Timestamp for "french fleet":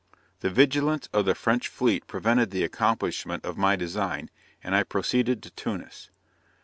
1.35-2.07